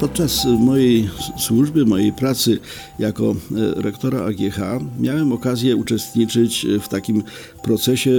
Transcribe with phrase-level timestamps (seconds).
[0.00, 2.58] Podczas mojej służby, mojej pracy
[2.98, 3.34] jako e,
[3.82, 4.58] rektora AGH
[5.00, 7.22] miałem okazję uczestniczyć w takim
[7.62, 8.10] procesie,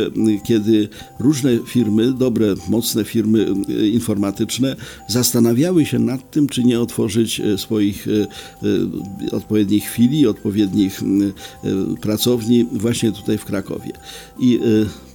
[0.44, 0.90] kiedy
[1.20, 4.76] różne firmy, dobre, mocne firmy e, informatyczne
[5.08, 8.08] zastanawiały się nad tym, czy nie otworzyć e, swoich
[9.32, 11.02] odpowiednich filii, odpowiednich
[12.02, 13.92] pracowni właśnie tutaj w Krakowie.
[14.40, 14.60] I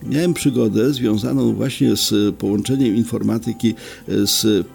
[0.02, 3.74] miałem przygodę związaną właśnie z połączeniem informatyki
[4.08, 4.66] z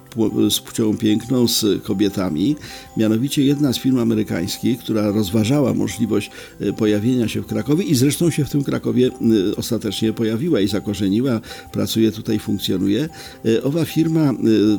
[0.50, 2.56] z płcią piękną, z kobietami.
[2.98, 8.30] Mianowicie jedna z firm amerykańskich, która rozważała możliwość e, pojawienia się w Krakowie i zresztą
[8.30, 13.10] się w tym Krakowie e, ostatecznie pojawiła i zakorzeniła, pracuje tutaj, funkcjonuje.
[13.46, 14.34] E, owa firma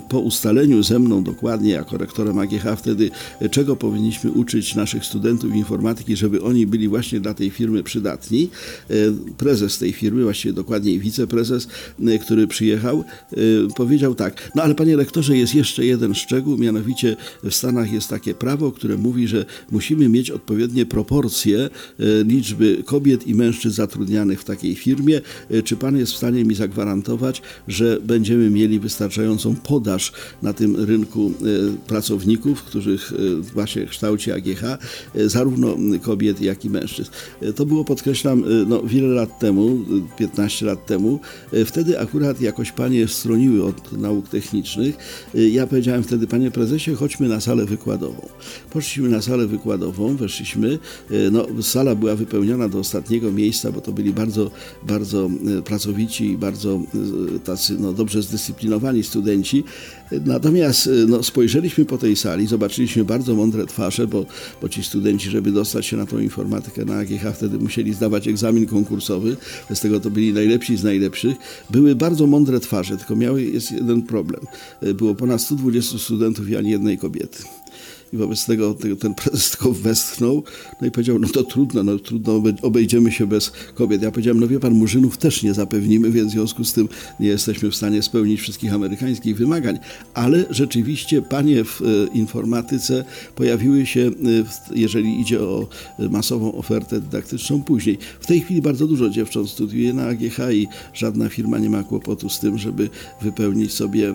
[0.08, 3.10] po ustaleniu ze mną dokładnie jako rektorem AGH wtedy,
[3.50, 8.50] czego powinniśmy uczyć naszych studentów informatyki, żeby oni byli właśnie dla tej firmy przydatni.
[9.38, 11.68] Prezes tej firmy, właściwie dokładniej wiceprezes,
[12.20, 13.04] który przyjechał,
[13.76, 18.08] powiedział tak, no ale panie rektorze, że jest jeszcze jeden szczegół, mianowicie w Stanach jest
[18.08, 21.68] takie prawo, które mówi, że musimy mieć odpowiednie proporcje e,
[22.24, 25.20] liczby kobiet i mężczyzn zatrudnianych w takiej firmie.
[25.50, 30.76] E, czy pan jest w stanie mi zagwarantować, że będziemy mieli wystarczającą podaż na tym
[30.76, 33.12] rynku e, pracowników, których
[33.54, 34.62] właśnie kształci AGH,
[35.14, 37.10] zarówno kobiet, jak i mężczyzn?
[37.56, 39.84] To było, podkreślam, no, wiele lat temu,
[40.18, 41.20] 15 lat temu.
[41.66, 44.96] Wtedy akurat jakoś panie stroniły od nauk technicznych
[45.34, 48.28] ja powiedziałem wtedy, panie prezesie, chodźmy na salę wykładową.
[48.70, 50.78] Poszliśmy na salę wykładową, weszliśmy.
[51.10, 54.50] Y, no, sala była wypełniona do ostatniego miejsca, bo to byli bardzo,
[54.82, 56.80] bardzo y, pracowici i bardzo
[57.44, 59.64] tacy no, dobrze zdyscyplinowani studenci.
[60.24, 64.26] Natomiast no, spojrzeliśmy po tej sali, zobaczyliśmy bardzo mądre twarze, bo,
[64.62, 68.66] bo ci studenci, żeby dostać się na tą informatykę na AGH, wtedy musieli zdawać egzamin
[68.66, 69.36] konkursowy,
[69.74, 71.36] z tego to byli najlepsi z najlepszych.
[71.70, 74.40] Były bardzo mądre twarze, tylko miały jest jeden problem.
[74.98, 77.42] Było ponad 120 studentów i ani jednej kobiety.
[78.12, 80.44] I wobec tego, ten prezes tylko westchnął
[80.80, 84.02] no i powiedział, no to trudno, no trudno, obejdziemy się bez kobiet.
[84.02, 86.88] Ja powiedziałem, no wie pan, murzynów też nie zapewnimy, więc w związku z tym
[87.20, 89.78] nie jesteśmy w stanie spełnić wszystkich amerykańskich wymagań.
[90.14, 93.04] Ale rzeczywiście panie w e, informatyce
[93.34, 94.10] pojawiły się, e,
[94.74, 95.68] jeżeli idzie o
[96.10, 97.98] masową ofertę dydaktyczną później.
[98.20, 102.28] W tej chwili bardzo dużo dziewcząt studiuje na AGH i żadna firma nie ma kłopotu
[102.28, 102.90] z tym, żeby
[103.22, 104.14] wypełnić sobie e,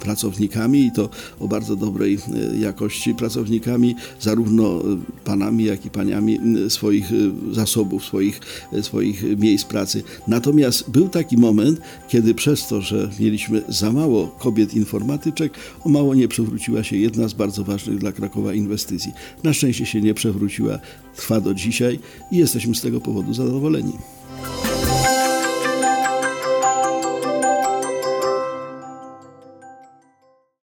[0.00, 1.08] pracownikami i to
[1.40, 2.18] o bardzo dobrej
[2.60, 4.82] jakości pracownikami, zarówno e,
[5.24, 8.40] panami, jak i paniami swoich e, zasobów, swoich,
[8.72, 10.02] e, swoich miejsc pracy.
[10.28, 15.52] Natomiast był taki moment, kiedy przez to, że mieliśmy za mało kobiet informatyczek,
[15.84, 19.12] o mało nie przewróciła się jedna z bardzo ważnych dla Krakowa inwestycji.
[19.42, 20.78] Na szczęście się nie przewróciła,
[21.16, 21.98] trwa do dzisiaj
[22.32, 23.92] i jesteśmy z tego powodu zadowoleni.